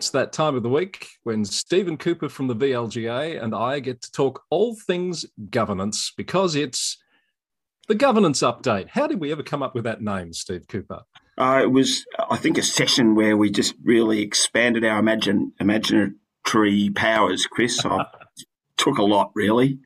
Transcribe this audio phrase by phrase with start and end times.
[0.00, 4.00] It's that time of the week when Stephen Cooper from the VLGA and I get
[4.00, 6.96] to talk all things governance because it's
[7.86, 8.88] the governance update.
[8.88, 11.02] How did we ever come up with that name, Steve Cooper?
[11.36, 16.96] Uh, it was, I think, a session where we just really expanded our imagine, imaginatory
[16.96, 17.84] powers, Chris.
[17.84, 18.06] I
[18.78, 19.80] took a lot, really.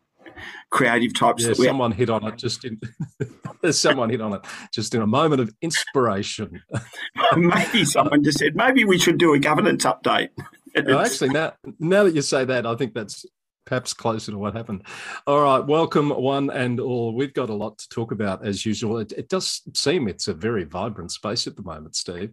[0.71, 1.45] Creative types.
[1.47, 2.81] Yeah, someone hit on it just in.
[3.73, 4.41] someone hit on it
[4.73, 6.63] just in a moment of inspiration.
[7.37, 10.31] maybe someone just said, maybe we should do a governance update.
[10.77, 13.25] no, actually, now now that you say that, I think that's
[13.65, 14.83] perhaps closer to what happened.
[15.27, 17.15] All right, welcome one and all.
[17.15, 18.99] We've got a lot to talk about as usual.
[18.99, 22.33] It, it does seem it's a very vibrant space at the moment, Steve.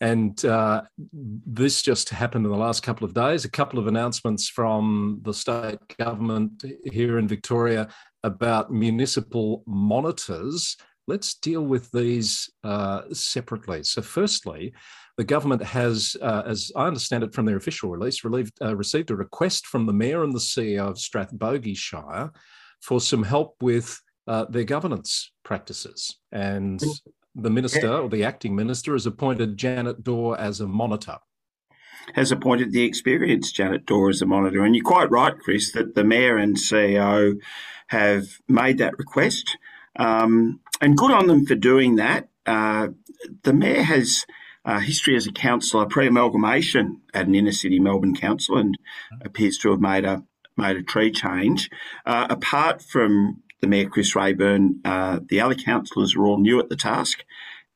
[0.00, 3.44] And uh, this just happened in the last couple of days.
[3.44, 7.88] A couple of announcements from the state government here in Victoria
[8.22, 10.76] about municipal monitors.
[11.06, 13.84] Let's deal with these uh, separately.
[13.84, 14.74] So, firstly,
[15.16, 19.10] the government has, uh, as I understand it from their official release, relieved, uh, received
[19.10, 22.30] a request from the mayor and the CEO of Strathbogie Shire
[22.82, 26.16] for some help with uh, their governance practices.
[26.32, 26.82] And
[27.36, 31.18] the minister or the acting minister has appointed Janet Dore as a monitor.
[32.14, 34.64] Has appointed the experienced Janet Dore as a monitor.
[34.64, 37.38] And you're quite right, Chris, that the mayor and CEO
[37.88, 39.56] have made that request.
[39.96, 42.28] Um, and good on them for doing that.
[42.46, 42.88] Uh,
[43.42, 44.24] the mayor has
[44.64, 48.76] uh, history as a councillor pre amalgamation at an inner city Melbourne council and
[49.24, 50.24] appears to have made a
[50.56, 51.70] made a tree change.
[52.04, 56.68] Uh, apart from the Mayor Chris Rayburn, uh, the other councillors are all new at
[56.68, 57.24] the task.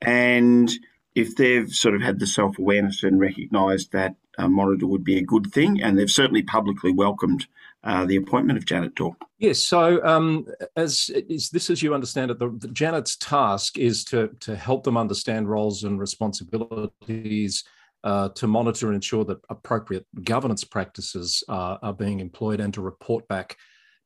[0.00, 0.70] And
[1.14, 5.18] if they've sort of had the self awareness and recognised that a monitor would be
[5.18, 7.46] a good thing, and they've certainly publicly welcomed
[7.82, 9.16] uh, the appointment of Janet Dore.
[9.38, 9.58] Yes.
[9.58, 10.46] So, um,
[10.76, 14.84] as is this, as you understand it, the, the, Janet's task is to to help
[14.84, 17.64] them understand roles and responsibilities.
[18.02, 22.80] Uh, to monitor and ensure that appropriate governance practices uh, are being employed and to
[22.80, 23.58] report back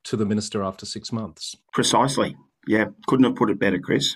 [0.05, 1.55] to the minister after six months.
[1.73, 2.35] Precisely.
[2.67, 4.15] Yeah, couldn't have put it better, Chris.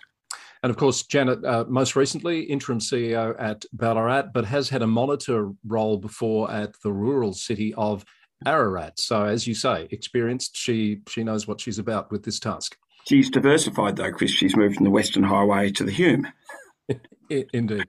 [0.62, 4.88] And of course, Janet, uh, most recently interim CEO at Ballarat, but has had a
[4.88, 8.04] monitor role before at the rural city of
[8.46, 9.00] Ararat.
[9.00, 12.78] So, as you say, experienced, she she knows what she's about with this task.
[13.08, 14.32] She's diversified, though, Chris.
[14.32, 16.28] She's moved from the Western Highway to the Hume.
[17.54, 17.86] Indeed.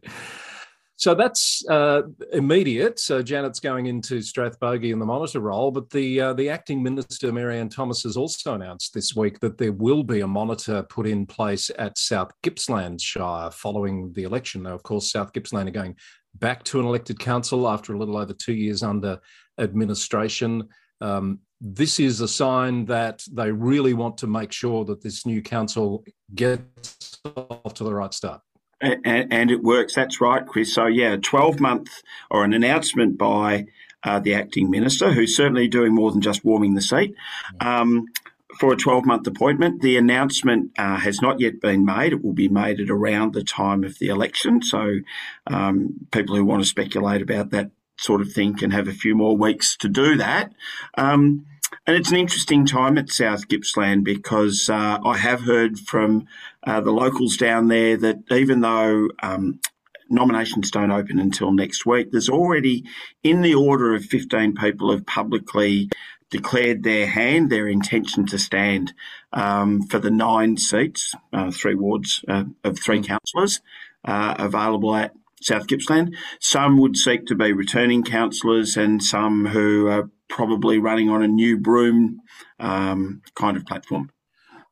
[1.01, 2.03] So that's uh,
[2.35, 2.99] immediate.
[3.01, 7.33] So Janet's going into Strathbogie in the monitor role, but the uh, the acting minister
[7.33, 11.25] Mary-Anne Thomas has also announced this week that there will be a monitor put in
[11.25, 14.65] place at South Gippsland Shire following the election.
[14.65, 15.97] Now, of course, South Gippsland are going
[16.35, 19.21] back to an elected council after a little over two years under
[19.59, 20.69] administration.
[21.01, 25.41] Um, this is a sign that they really want to make sure that this new
[25.41, 28.43] council gets off to the right start.
[28.81, 29.95] And, and, it works.
[29.95, 30.73] That's right, Chris.
[30.73, 33.67] So, yeah, a 12 month or an announcement by
[34.03, 37.15] uh, the acting minister, who's certainly doing more than just warming the seat,
[37.61, 38.07] um,
[38.59, 39.83] for a 12 month appointment.
[39.83, 42.13] The announcement uh, has not yet been made.
[42.13, 44.63] It will be made at around the time of the election.
[44.63, 45.01] So,
[45.47, 49.15] um, people who want to speculate about that sort of thing can have a few
[49.15, 50.53] more weeks to do that.
[50.97, 51.45] Um,
[51.87, 56.27] and it's an interesting time at South Gippsland because uh, I have heard from
[56.67, 59.61] uh, the locals down there that even though um,
[60.09, 62.85] nominations don't open until next week, there's already
[63.23, 65.89] in the order of 15 people have publicly
[66.31, 68.93] declared their hand, their intention to stand
[69.33, 73.61] um, for the nine seats, uh, three wards uh, of three councillors
[74.05, 76.17] uh, available at South Gippsland.
[76.39, 81.29] Some would seek to be returning councillors, and some who are probably running on a
[81.29, 82.21] new broom
[82.59, 84.11] um, kind of platform.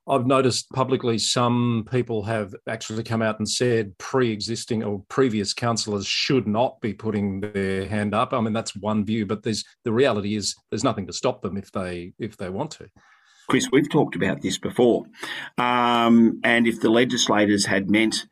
[0.08, 6.06] I've noticed publicly some people have actually come out and said pre-existing or previous councillors
[6.06, 8.32] should not be putting their hand up.
[8.32, 11.58] I mean that's one view, but there's the reality is there's nothing to stop them
[11.58, 12.88] if they if they want to.
[13.50, 15.04] Chris, we've talked about this before,
[15.58, 18.26] um, and if the legislators had meant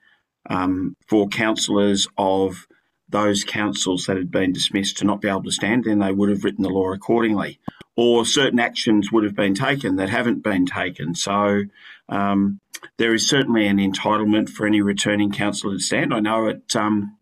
[0.48, 2.66] um, for councillors of
[3.08, 6.28] those councils that had been dismissed to not be able to stand, then they would
[6.28, 7.58] have written the law accordingly.
[7.96, 11.14] Or certain actions would have been taken that haven't been taken.
[11.14, 11.62] So
[12.08, 12.60] um,
[12.98, 16.12] there is certainly an entitlement for any returning councillor to stand.
[16.12, 17.16] I know at um,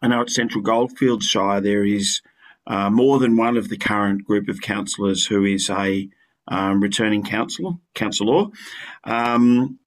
[0.00, 2.22] I know at Central Goldfields Shire there is
[2.66, 6.08] uh, more than one of the current group of councillors who is a
[6.48, 8.46] um, returning councillor, councillor.
[9.04, 9.78] Um,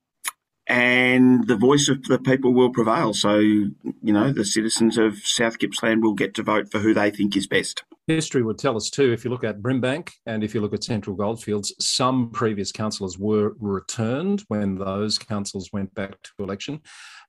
[0.68, 3.14] and the voice of the people will prevail.
[3.14, 7.12] So, you know, the citizens of South Gippsland will get to vote for who they
[7.12, 7.84] think is best.
[8.08, 10.84] History would tell us too, if you look at Brimbank and if you look at
[10.84, 16.82] Central Goldfields, some previous councillors were returned when those councils went back to election.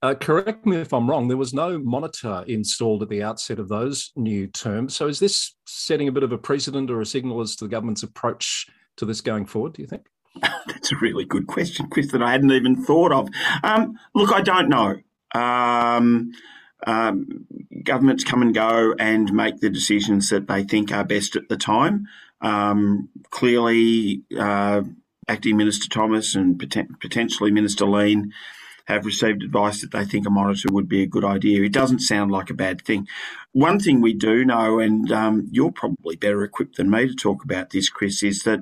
[0.03, 3.69] Uh, correct me if I'm wrong, there was no monitor installed at the outset of
[3.69, 4.97] those new terms.
[4.97, 7.71] So is this setting a bit of a precedent or a signal as to the
[7.71, 8.67] government's approach
[8.97, 10.07] to this going forward, do you think?
[10.67, 13.29] That's a really good question, Chris, that I hadn't even thought of.
[13.63, 14.97] Um, look, I don't know.
[15.35, 16.33] Um,
[16.87, 17.47] um,
[17.83, 21.57] governments come and go and make the decisions that they think are best at the
[21.57, 22.07] time.
[22.41, 24.83] Um, clearly, uh,
[25.29, 28.33] Acting Minister Thomas and pot- potentially Minister Leane
[28.87, 31.63] have received advice that they think a monitor would be a good idea.
[31.63, 33.09] It doesn't sound like a bad thing.
[33.53, 37.43] One thing we do know, and um, you're probably better equipped than me to talk
[37.45, 38.61] about this, Chris, is that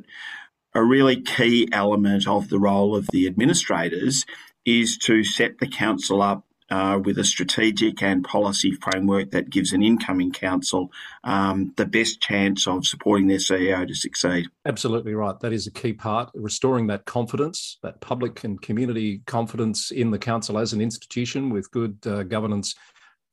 [0.74, 4.24] a really key element of the role of the administrators
[4.64, 9.74] is to set the council up uh, with a strategic and policy framework that gives
[9.74, 10.90] an incoming council
[11.22, 14.46] um, the best chance of supporting their CEO to succeed.
[14.64, 15.38] Absolutely right.
[15.40, 20.18] That is a key part, restoring that confidence, that public and community confidence in the
[20.18, 22.74] council as an institution with good uh, governance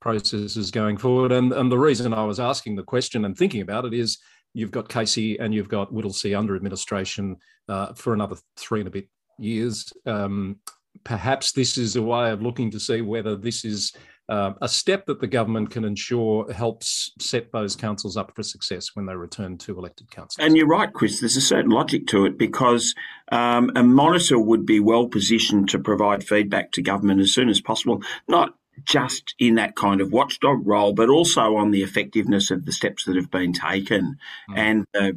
[0.02, 1.32] processes going forward.
[1.32, 4.18] And, and the reason I was asking the question and thinking about it is
[4.54, 7.38] you've got Casey and you've got Whittlesea under administration
[7.68, 9.08] uh, for another three and a bit
[9.38, 9.92] years.
[10.06, 10.58] Um,
[11.04, 13.94] perhaps this is a way of looking to see whether this is
[14.30, 18.90] uh, a step that the government can ensure helps set those councils up for success
[18.94, 20.46] when they return to elected councils.
[20.46, 21.20] And you're right, Chris.
[21.20, 22.94] There's a certain logic to it because
[23.32, 27.60] um, a monitor would be well positioned to provide feedback to government as soon as
[27.60, 28.54] possible, not
[28.86, 33.06] just in that kind of watchdog role, but also on the effectiveness of the steps
[33.06, 34.18] that have been taken
[34.50, 34.58] mm.
[34.58, 35.12] and uh,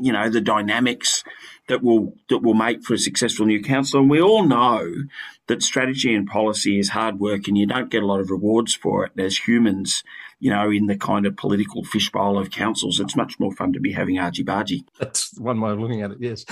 [0.00, 1.24] you know the dynamics
[1.68, 4.00] that will that will make for a successful new council.
[4.00, 5.04] And we all know
[5.46, 8.74] that strategy and policy is hard work, and you don't get a lot of rewards
[8.74, 10.02] for it as humans.
[10.42, 13.80] You know, in the kind of political fishbowl of councils, it's much more fun to
[13.80, 14.84] be having argy bargy.
[14.98, 16.16] That's one way of looking at it.
[16.18, 16.46] Yes.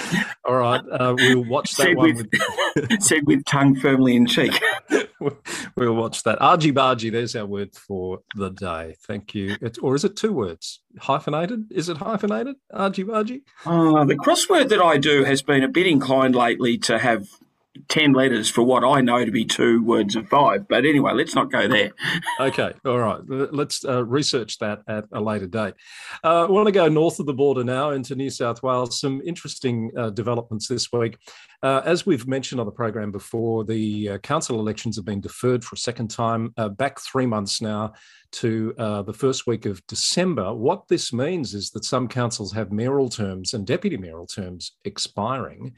[0.44, 2.14] All right, uh, we'll watch that said one.
[2.14, 2.28] With,
[2.76, 3.02] with...
[3.02, 4.60] said with tongue firmly in cheek.
[5.76, 6.40] we'll watch that.
[6.40, 7.10] Argy bargy.
[7.10, 8.96] There's our word for the day.
[9.06, 9.56] Thank you.
[9.60, 10.80] It's, or is it two words?
[10.98, 11.72] Hyphenated?
[11.72, 12.56] Is it hyphenated?
[12.72, 13.42] Argy bargy.
[13.66, 17.28] Uh, the crossword that I do has been a bit inclined lately to have
[17.88, 20.68] 10 letters for what I know to be two words of five.
[20.68, 21.92] But anyway, let's not go there.
[22.40, 22.72] okay.
[22.84, 23.20] All right.
[23.26, 25.74] Let's uh, research that at a later date.
[26.24, 29.00] Uh, I want to go north of the border now into New South Wales.
[29.00, 31.18] Some interesting uh, developments this week.
[31.62, 35.64] Uh, as we've mentioned on the program before, the uh, council elections have been deferred
[35.64, 37.92] for a second time, uh, back three months now
[38.30, 40.54] to the first week of December.
[40.54, 45.74] What this means is that some councils have mayoral terms and deputy mayoral terms expiring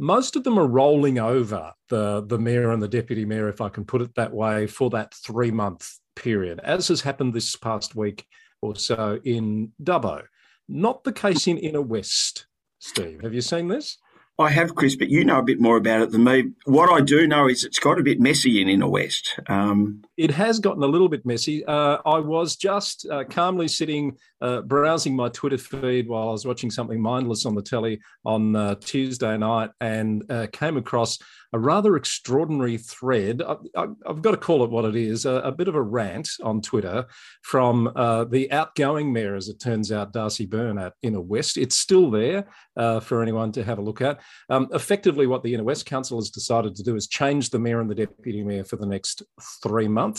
[0.00, 3.68] most of them are rolling over the, the mayor and the deputy mayor, if I
[3.68, 7.94] can put it that way, for that three month period, as has happened this past
[7.94, 8.26] week
[8.62, 10.22] or so in Dubbo.
[10.68, 12.46] Not the case in Inner West,
[12.78, 13.20] Steve.
[13.22, 13.98] Have you seen this?
[14.38, 16.52] I have, Chris, but you know a bit more about it than me.
[16.64, 19.38] What I do know is it's got a bit messy in Inner West.
[19.48, 21.64] Um, it has gotten a little bit messy.
[21.64, 26.44] Uh, I was just uh, calmly sitting, uh, browsing my Twitter feed while I was
[26.44, 31.18] watching something mindless on the telly on uh, Tuesday night and uh, came across
[31.52, 33.42] a rather extraordinary thread.
[33.42, 36.28] I, have got to call it what it is a, a bit of a rant
[36.42, 37.06] on Twitter
[37.42, 41.56] from uh, the outgoing mayor, as it turns out, Darcy Byrne at Inner West.
[41.56, 42.46] It's still there
[42.76, 44.20] uh, for anyone to have a look at.
[44.48, 47.80] Um, effectively, what the Inner West Council has decided to do is change the mayor
[47.80, 49.22] and the deputy mayor for the next
[49.62, 50.09] three months.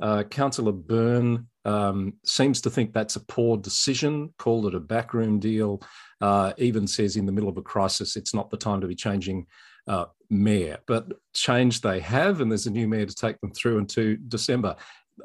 [0.00, 5.40] Uh, Councillor Byrne um, seems to think that's a poor decision, called it a backroom
[5.40, 5.82] deal,
[6.20, 8.94] uh, even says in the middle of a crisis, it's not the time to be
[8.94, 9.46] changing
[9.88, 13.78] uh, mayor, but change they have, and there's a new mayor to take them through
[13.78, 14.76] into December.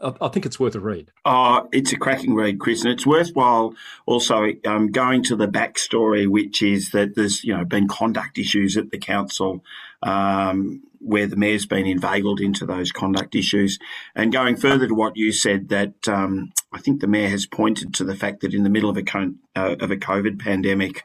[0.02, 1.12] I, I think it's worth a read.
[1.26, 3.74] Oh, it's a cracking read, Chris, and it's worthwhile
[4.06, 8.78] also um, going to the backstory, which is that there's you know been conduct issues
[8.78, 9.64] at the council.
[10.04, 13.80] Um, where the mayor's been inveigled into those conduct issues.
[14.16, 17.94] And going further to what you said, that um, I think the mayor has pointed
[17.96, 21.04] to the fact that in the middle of a, con- uh, of a COVID pandemic,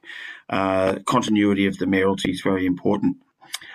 [0.50, 3.16] uh, continuity of the mayoralty is very important.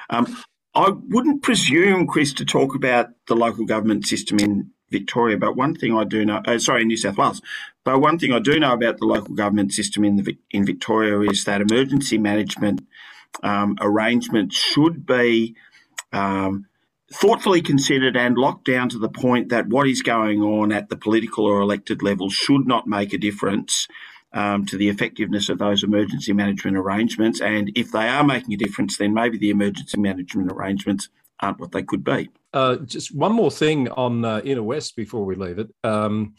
[0.10, 0.38] Um,
[0.74, 5.74] I wouldn't presume, Chris, to talk about the local government system in Victoria, but one
[5.74, 7.42] thing I do know, uh, sorry, New South Wales,
[7.84, 11.20] but one thing I do know about the local government system in the in Victoria
[11.22, 12.86] is that emergency management
[13.42, 15.56] um, arrangements should be
[16.14, 16.66] um,
[17.14, 20.96] thoughtfully considered and locked down to the point that what is going on at the
[20.96, 23.88] political or elected level should not make a difference
[24.34, 27.42] um, to the effectiveness of those emergency management arrangements.
[27.42, 31.10] And if they are making a difference, then maybe the emergency management arrangements
[31.42, 32.30] aren't what they could be.
[32.54, 35.70] Uh, just one more thing on uh, Inner West before we leave it.
[35.84, 36.36] Um,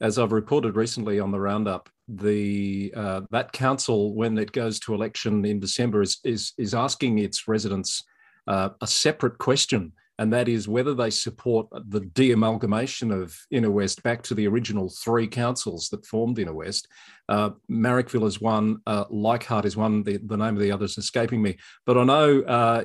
[0.00, 4.94] as I've reported recently on the roundup, the uh, that council, when it goes to
[4.94, 8.02] election in December, is is, is asking its residents
[8.46, 14.02] uh, a separate question and that is whether they support the de-amalgamation of Inner West
[14.02, 16.86] back to the original three councils that formed Inner West.
[17.28, 20.98] Uh, Marrickville is one, uh, Leichhardt is one, the, the name of the other is
[20.98, 21.56] escaping me.
[21.84, 22.84] But I know uh,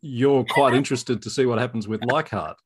[0.00, 2.56] you're quite interested to see what happens with Leichhardt.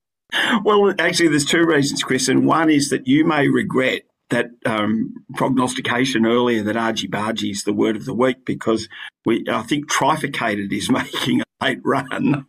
[0.65, 5.15] Well, actually, there's two reasons, Chris, and one is that you may regret that um,
[5.35, 8.89] prognostication earlier that argy bargy is the word of the week because
[9.25, 12.47] we I think trifurcated is making late run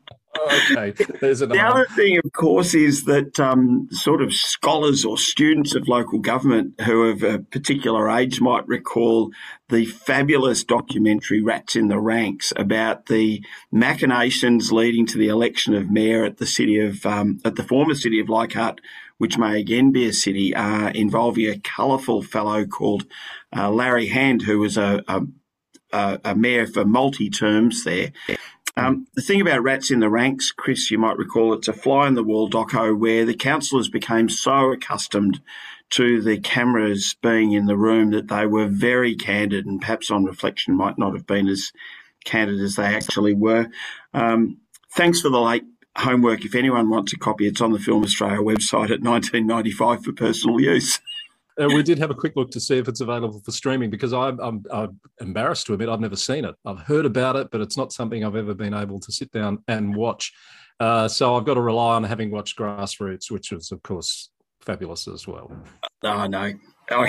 [0.52, 0.94] okay.
[1.20, 5.88] There's the other thing, of course, is that um, sort of scholars or students of
[5.88, 9.32] local government who of a particular age might recall
[9.70, 15.92] the fabulous documentary Rats in the Ranks about the machinations leading to the election of
[15.92, 18.82] mayor at the city of um, at the former city of Leichhardt,
[19.18, 23.06] which may again be a city, uh, involving a colourful fellow called
[23.56, 28.12] uh, Larry Hand, who was a, a, a mayor for multi terms there.
[28.78, 32.08] Um, the thing about rats in the ranks, Chris, you might recall, it's a fly
[32.08, 35.42] in the wall doco where the councillors became so accustomed
[35.90, 40.26] to the cameras being in the room that they were very candid and perhaps on
[40.26, 41.72] reflection might not have been as
[42.24, 43.68] candid as they actually were.
[44.14, 44.58] Um,
[44.92, 45.64] thanks for the late
[45.98, 46.46] homework.
[46.46, 50.62] If anyone wants a copy, it's on the Film Australia website at 1995 for personal
[50.62, 51.00] use.
[51.60, 54.14] Uh, we did have a quick look to see if it's available for streaming because
[54.14, 56.56] I'm, I'm, I'm, embarrassed to admit I've never seen it.
[56.66, 59.64] I've heard about it, but it's not something I've ever been able to sit down
[59.68, 60.34] and watch.
[60.80, 64.30] Uh, so I've got to rely on having watched Grassroots, which was, of course,
[64.62, 65.52] fabulous as well.
[66.04, 66.54] Oh, no.
[66.92, 67.06] Oh,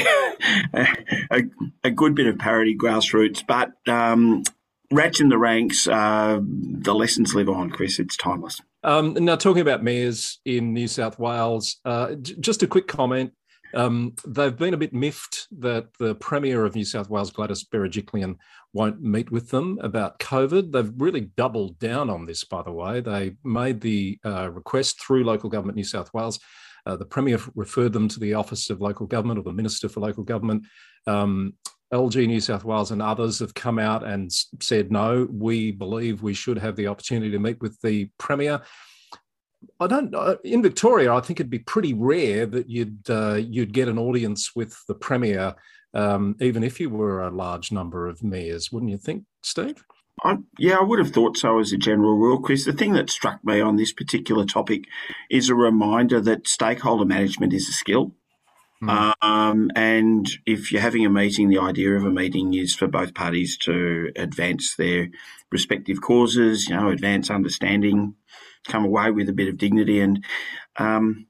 [0.75, 1.43] a,
[1.85, 4.43] a, good bit of parody Grassroots, but um,
[4.91, 7.99] Rats in the Ranks, uh, the lessons live on, Chris.
[7.99, 8.61] It's timeless.
[8.83, 13.33] Um, now, talking about mayors in New South Wales, uh, j- just a quick comment.
[13.75, 18.37] Um, they've been a bit miffed that the Premier of New South Wales, Gladys Berejiklian,
[18.73, 20.73] won't meet with them about COVID.
[20.73, 23.01] They've really doubled down on this, by the way.
[23.01, 26.39] They made the uh, request through Local Government New South Wales.
[26.87, 30.01] Uh, the Premier referred them to the Office of Local Government or the Minister for
[30.01, 30.65] Local Government.
[31.07, 31.55] Um,
[31.93, 36.35] LG New South Wales and others have come out and said, no, we believe we
[36.35, 38.63] should have the opportunity to meet with the Premier.
[39.81, 40.39] I don't know.
[40.45, 44.55] In Victoria, I think it'd be pretty rare that you'd uh, you'd get an audience
[44.55, 45.55] with the premier,
[45.95, 49.85] um, even if you were a large number of mayors, wouldn't you think, Steve?
[50.25, 52.65] I, yeah, I would have thought so as a general rule, Chris.
[52.65, 54.85] The thing that struck me on this particular topic
[55.31, 58.15] is a reminder that stakeholder management is a skill.
[58.83, 59.13] Mm.
[59.23, 63.15] Um, and if you're having a meeting, the idea of a meeting is for both
[63.15, 65.09] parties to advance their
[65.51, 68.15] respective causes, you know, advance understanding,
[68.69, 70.01] come away with a bit of dignity.
[70.01, 70.25] And
[70.77, 71.27] um,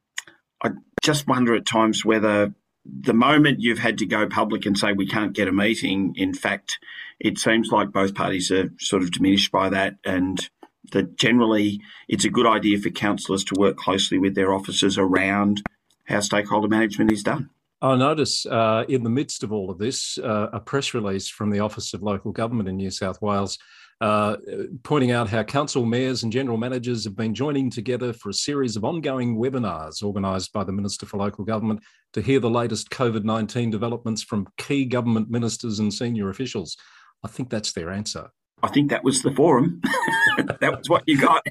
[0.63, 0.71] I
[1.03, 2.55] just wonder at times whether
[2.85, 6.35] the moment you've had to go public and say we can't get a meeting, in
[6.35, 6.79] fact,
[7.21, 10.49] it seems like both parties are sort of diminished by that and
[10.93, 15.63] that generally it's a good idea for councillors to work closely with their officers around
[16.07, 17.51] how stakeholder management is done.
[17.81, 21.51] I notice uh, in the midst of all of this, uh, a press release from
[21.51, 23.59] the Office of Local Government in New South Wales
[24.01, 24.37] uh,
[24.85, 28.77] pointing out how council mayors and general managers have been joining together for a series
[28.77, 33.25] of ongoing webinars organised by the Minister for Local Government to hear the latest COVID
[33.25, 36.77] 19 developments from key government ministers and senior officials.
[37.25, 38.31] I think that's their answer.
[38.63, 39.81] I think that was the forum.
[40.61, 41.45] that was what you got.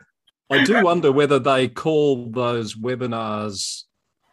[0.49, 3.83] I do wonder whether they call those webinars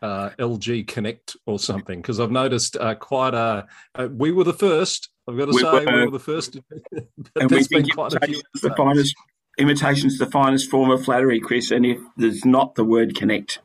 [0.02, 3.66] uh, LG Connect or something because I've noticed uh, quite a.
[3.94, 5.08] Uh, we were the first.
[5.28, 6.58] I've got to we say were, we were the first.
[7.36, 9.14] and we think quite a few the finest
[9.58, 11.70] imitation's the finest form of flattery, Chris.
[11.70, 13.60] And if there's not the word connect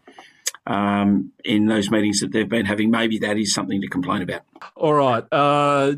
[0.68, 2.92] um, in those meetings that they've been having.
[2.92, 4.42] Maybe that is something to complain about.
[4.75, 5.24] All right.
[5.32, 5.94] Uh,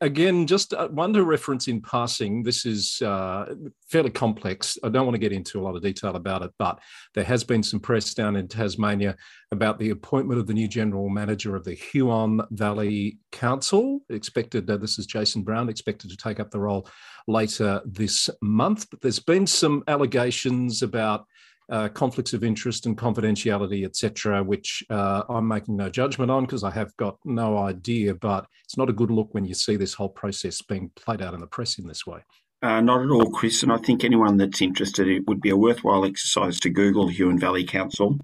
[0.00, 2.42] again, just one to reference in passing.
[2.42, 3.54] This is uh,
[3.90, 4.78] fairly complex.
[4.82, 6.78] I don't want to get into a lot of detail about it, but
[7.14, 9.16] there has been some press down in Tasmania
[9.52, 14.00] about the appointment of the new general manager of the Huon Valley Council.
[14.08, 16.88] Expected, uh, this is Jason Brown, expected to take up the role
[17.28, 18.88] later this month.
[18.90, 21.26] But there's been some allegations about
[21.68, 26.64] uh, conflicts of interest and confidentiality, etc., which uh, I'm making no judgment on because
[26.64, 28.14] I have got no idea.
[28.14, 31.34] But it's not a good look when you see this whole process being played out
[31.34, 32.20] in the press in this way.
[32.62, 33.62] Uh, not at all, Chris.
[33.62, 37.38] And I think anyone that's interested, it would be a worthwhile exercise to Google Huon
[37.38, 38.18] Valley Council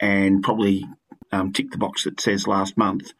[0.00, 0.84] and probably
[1.32, 3.12] um, tick the box that says last month.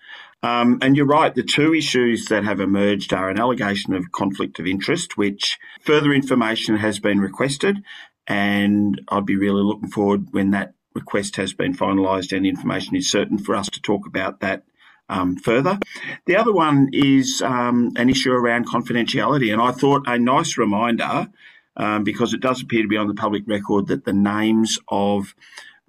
[0.42, 4.58] Um, and you're right, the two issues that have emerged are an allegation of conflict
[4.58, 7.82] of interest, which further information has been requested.
[8.26, 13.10] And I'd be really looking forward when that request has been finalised and information is
[13.10, 14.64] certain for us to talk about that
[15.08, 15.78] um, further.
[16.26, 19.52] The other one is um, an issue around confidentiality.
[19.52, 21.28] And I thought a nice reminder,
[21.76, 25.34] um, because it does appear to be on the public record that the names of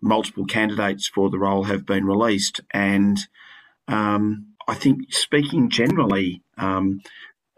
[0.01, 2.61] multiple candidates for the role have been released.
[2.73, 3.19] And
[3.87, 7.01] um, I think, speaking generally, um,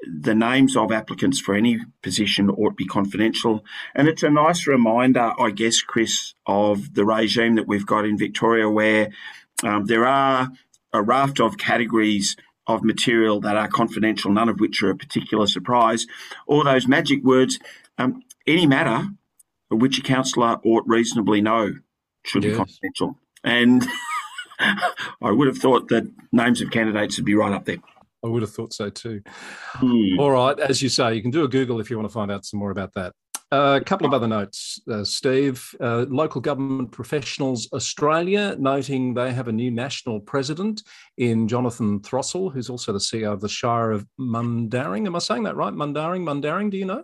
[0.07, 3.63] the names of applicants for any position ought to be confidential.
[3.95, 8.17] And it's a nice reminder, I guess, Chris, of the regime that we've got in
[8.17, 9.10] Victoria where
[9.63, 10.51] um, there are
[10.91, 12.36] a raft of categories
[12.67, 16.05] of material that are confidential, none of which are a particular surprise.
[16.48, 17.60] All those magic words,
[17.98, 19.07] um, any matter
[19.69, 21.74] which a councillor ought reasonably know
[22.24, 22.51] should yes.
[22.51, 23.17] be confidential.
[23.43, 23.86] And
[24.60, 27.77] I would have thought that names of candidates would be right up there.
[28.24, 29.22] I would have thought so too.
[29.74, 30.20] Hmm.
[30.20, 32.32] All right, as you say, you can do a Google if you want to find
[32.32, 33.13] out some more about that.
[33.51, 35.75] Uh, a couple of other notes, uh, Steve.
[35.80, 40.82] Uh, Local Government Professionals Australia noting they have a new national president
[41.18, 45.06] in Jonathan Throssell, who's also the CEO of the Shire of Mundaring.
[45.06, 45.72] Am I saying that right?
[45.72, 47.03] Mundaring, Mundaring, do you know?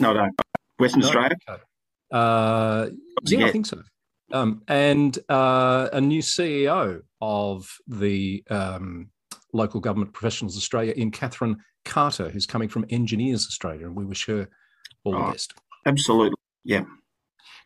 [0.00, 0.30] No, no.
[0.78, 1.08] Western no?
[1.08, 1.36] Australia?
[1.46, 1.62] Okay.
[2.10, 2.88] Uh,
[3.24, 3.82] yeah, I think so.
[4.32, 9.10] Um, and uh, a new CEO of the um,
[9.52, 14.26] Local Government Professionals Australia in Catherine Carter, who's coming from Engineers Australia, and we wish
[14.26, 14.48] her
[15.04, 15.54] all oh, the best.
[15.86, 16.36] Absolutely.
[16.64, 16.84] Yeah.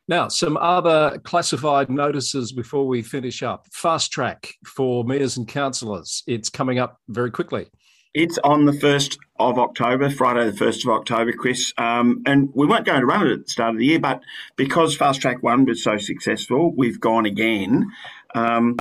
[0.08, 3.66] Now, some other classified notices before we finish up.
[3.72, 6.22] Fast track for mayors and councillors.
[6.26, 7.66] It's coming up very quickly.
[8.14, 11.74] It's on the 1st of October, Friday, the 1st of October, Chris.
[11.76, 14.22] Um, and we weren't going to run it at the start of the year, but
[14.56, 17.90] because Fast Track 1 was so successful, we've gone again.
[18.34, 18.78] Um,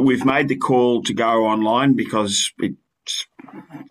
[0.00, 2.74] we've made the call to go online because it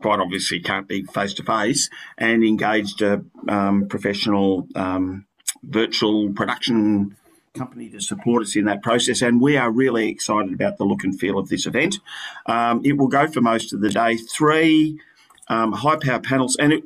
[0.01, 5.25] quite obviously can't be face to face and engaged a um, professional um,
[5.63, 7.17] virtual production
[7.53, 9.22] company to support us in that process.
[9.22, 11.98] And we are really excited about the look and feel of this event.
[12.46, 14.18] Um, it will go for most of the day.
[14.18, 15.00] Three
[15.48, 16.83] um, high power panels, and it,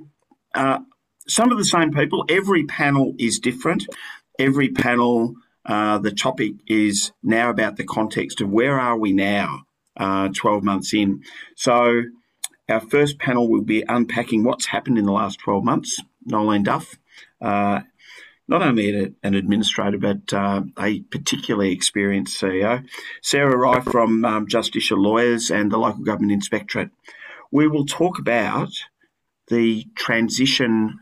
[0.55, 0.79] uh,
[1.27, 2.25] some of the same people.
[2.29, 3.85] Every panel is different.
[4.39, 9.63] Every panel, uh, the topic is now about the context of where are we now,
[9.97, 11.23] uh, 12 months in.
[11.55, 12.03] So,
[12.69, 16.01] our first panel will be unpacking what's happened in the last 12 months.
[16.29, 16.95] Noelene Duff,
[17.41, 17.81] uh,
[18.47, 22.85] not only an administrator, but uh, a particularly experienced CEO.
[23.21, 26.89] Sarah Rye from um, Justitia Lawyers and the Local Government Inspectorate.
[27.51, 28.69] We will talk about
[29.47, 30.99] the transition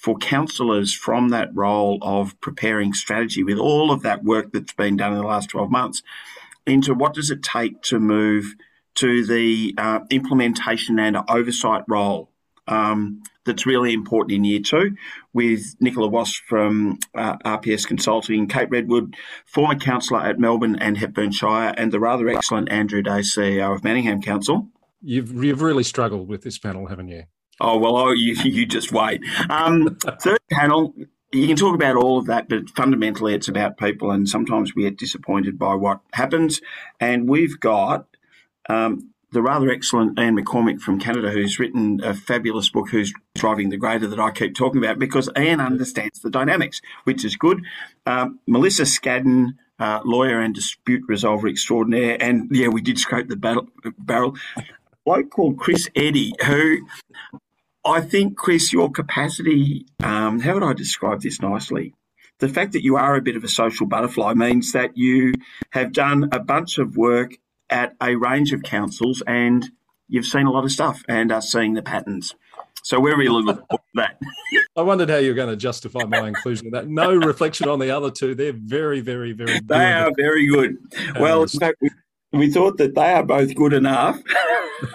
[0.00, 4.96] for councillors from that role of preparing strategy with all of that work that's been
[4.96, 6.02] done in the last 12 months
[6.66, 8.54] into what does it take to move
[8.94, 12.30] to the uh, implementation and oversight role
[12.66, 14.96] um, that's really important in year two
[15.34, 21.32] with Nicola Wass from uh, RPS Consulting, Kate Redwood, former councillor at Melbourne and Hepburn
[21.32, 24.68] Shire, and the rather excellent Andrew Day, CEO of Manningham Council.
[25.02, 27.24] You've, you've really struggled with this panel, haven't you?
[27.60, 29.22] Oh, well, oh, you, you just wait.
[29.48, 30.94] Um, third panel,
[31.32, 34.82] you can talk about all of that, but fundamentally it's about people, and sometimes we
[34.82, 36.60] get disappointed by what happens.
[36.98, 38.06] And we've got
[38.68, 43.68] um, the rather excellent Ian McCormick from Canada, who's written a fabulous book, who's driving
[43.68, 47.62] the grader that I keep talking about, because Ian understands the dynamics, which is good.
[48.06, 53.36] Um, Melissa Scadden, uh, lawyer and dispute resolver extraordinaire, and yeah, we did scrape the
[53.36, 53.68] battle,
[53.98, 54.36] barrel.
[54.56, 54.62] A
[55.04, 56.86] bloke called Chris Eddy, who
[57.84, 61.94] I think, Chris, your capacity, um, how would I describe this nicely?
[62.38, 65.34] The fact that you are a bit of a social butterfly means that you
[65.70, 67.32] have done a bunch of work
[67.68, 69.70] at a range of councils and
[70.08, 72.34] you've seen a lot of stuff and are seeing the patterns.
[72.82, 74.20] So we're really looking forward to that.
[74.76, 76.88] I wondered how you're going to justify my inclusion of that.
[76.88, 78.34] No reflection on the other two.
[78.34, 79.68] They're very, very, very good.
[79.68, 80.78] They are very good.
[81.18, 81.90] Well, in fact, we,
[82.32, 84.20] we thought that they are both good enough.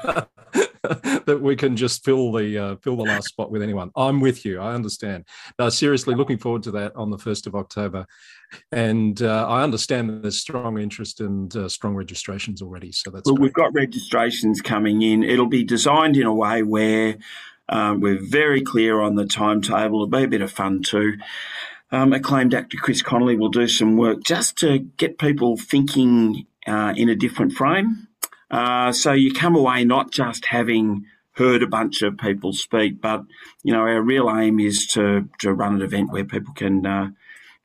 [1.26, 3.92] that we can just fill the uh, fill the last spot with anyone.
[3.96, 4.60] I'm with you.
[4.60, 5.26] I understand.
[5.60, 8.06] Now, seriously, looking forward to that on the first of October,
[8.72, 12.92] and uh, I understand that there's strong interest and uh, strong registrations already.
[12.92, 13.44] So that's well, great.
[13.44, 15.24] we've got registrations coming in.
[15.24, 17.18] It'll be designed in a way where
[17.70, 20.04] um, we're very clear on the timetable.
[20.04, 21.18] It'll be a bit of fun too.
[21.92, 26.94] Um, acclaimed actor Chris Connolly will do some work just to get people thinking uh,
[26.96, 28.08] in a different frame.
[28.56, 33.22] Uh, so you come away not just having heard a bunch of people speak, but
[33.64, 37.10] you know our real aim is to to run an event where people can, uh,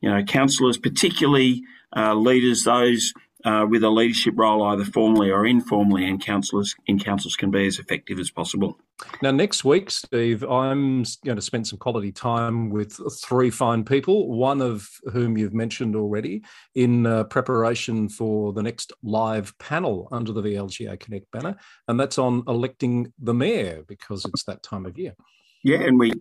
[0.00, 1.62] you know, councillors, particularly
[1.96, 6.98] uh, leaders, those uh, with a leadership role either formally or informally, and councillors in
[6.98, 8.79] councils can be as effective as possible.
[9.22, 14.29] Now, next week, Steve, I'm going to spend some quality time with three fine people,
[14.37, 16.42] one of whom you've mentioned already,
[16.74, 21.57] in uh, preparation for the next live panel under the VLGA Connect banner,
[21.88, 25.14] and that's on electing the mayor because it's that time of year.
[25.62, 26.12] Yeah, and we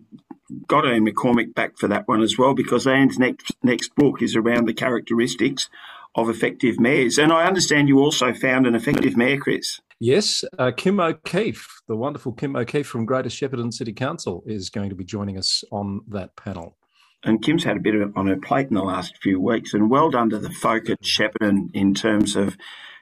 [0.66, 4.36] got Ian McCormick back for that one as well because Anne's next next book is
[4.36, 5.68] around the characteristics
[6.14, 7.18] of effective mayors.
[7.18, 9.80] And I understand you also found an effective mayor, Chris.
[10.02, 14.88] Yes, uh, Kim O'Keeffe, the wonderful Kim O'Keeffe from Greater Shepparton City Council, is going
[14.88, 16.76] to be joining us on that panel.
[17.22, 19.90] And Kim's had a bit of on her plate in the last few weeks, and
[19.90, 22.56] well done to the folk at Shepparton in terms of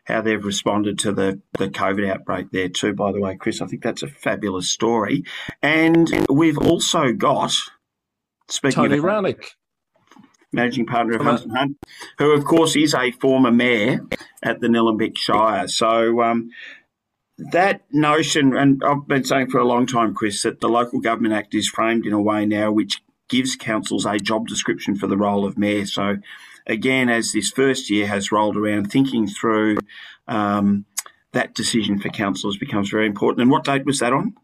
[0.06, 3.60] how they've responded to the, the COVID outbreak there too, by the way, Chris.
[3.60, 5.22] I think that's a fabulous story.
[5.62, 7.52] And we've also got,
[8.48, 9.50] speaking Tony of, Raunic
[10.52, 11.76] managing partner of Hunt and Hunt,
[12.18, 14.00] who of course is a former mayor
[14.42, 15.68] at the Nillumbik Shire.
[15.68, 16.50] So um,
[17.38, 21.34] that notion, and I've been saying for a long time, Chris, that the Local Government
[21.34, 25.16] Act is framed in a way now which gives councils a job description for the
[25.16, 25.86] role of mayor.
[25.86, 26.16] So
[26.66, 29.78] again, as this first year has rolled around, thinking through
[30.26, 30.86] um,
[31.32, 33.42] that decision for councillors becomes very important.
[33.42, 34.34] And what date was that on?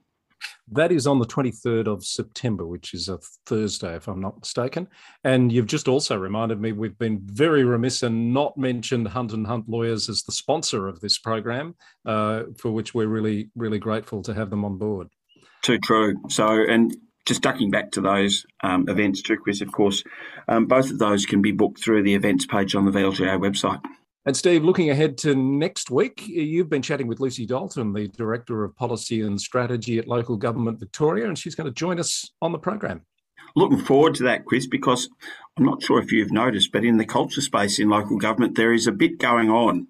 [0.70, 4.88] That is on the 23rd of September, which is a Thursday, if I'm not mistaken.
[5.22, 9.46] And you've just also reminded me we've been very remiss and not mentioned Hunt and
[9.46, 11.74] Hunt Lawyers as the sponsor of this program,
[12.06, 15.08] uh, for which we're really, really grateful to have them on board.
[15.62, 16.16] Too true.
[16.28, 16.96] So, and
[17.26, 20.02] just ducking back to those um, events too, Chris, of course,
[20.48, 23.80] um, both of those can be booked through the events page on the VLGA website.
[24.26, 28.64] And Steve, looking ahead to next week, you've been chatting with Lucy Dalton, the Director
[28.64, 32.52] of Policy and Strategy at Local Government Victoria, and she's going to join us on
[32.52, 33.02] the program.
[33.54, 35.10] Looking forward to that, Chris, because
[35.58, 38.72] I'm not sure if you've noticed, but in the culture space in local government, there
[38.72, 39.88] is a bit going on.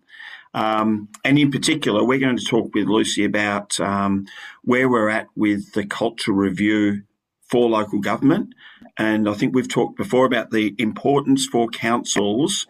[0.52, 4.26] Um, and in particular, we're going to talk with Lucy about um,
[4.62, 7.02] where we're at with the culture review
[7.48, 8.52] for local government.
[8.96, 12.66] And I think we've talked before about the importance for councils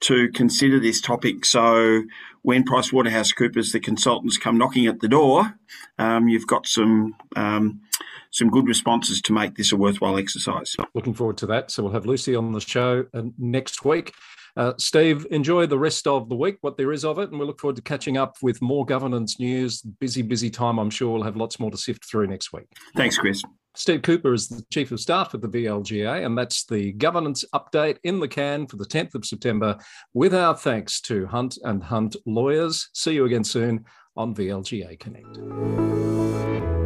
[0.00, 1.44] to consider this topic.
[1.44, 2.02] So
[2.42, 5.58] when PricewaterhouseCoopers, the consultants, come knocking at the door,
[5.98, 7.80] um, you've got some um,
[8.30, 10.74] some good responses to make this a worthwhile exercise.
[10.92, 11.70] Looking forward to that.
[11.70, 14.12] So we'll have Lucy on the show uh, next week.
[14.56, 17.46] Uh, Steve, enjoy the rest of the week, what there is of it, and we
[17.46, 19.82] look forward to catching up with more governance news.
[19.82, 20.78] Busy, busy time.
[20.78, 22.66] I'm sure we'll have lots more to sift through next week.
[22.96, 23.42] Thanks, Chris.
[23.76, 27.98] Steve Cooper is the Chief of Staff at the VLGA, and that's the governance update
[28.04, 29.76] in the can for the 10th of September.
[30.12, 32.88] With our thanks to Hunt and Hunt lawyers.
[32.92, 33.84] See you again soon
[34.16, 36.83] on VLGA Connect.